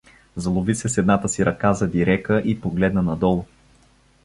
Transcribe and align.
Залови 0.35 0.75
се 0.75 0.89
с 0.89 0.97
едната 0.97 1.29
си 1.29 1.45
ръка 1.45 1.73
за 1.73 1.87
дирека 1.87 2.39
и 2.45 2.61
погледна 2.61 3.01
надолу. 3.01 3.45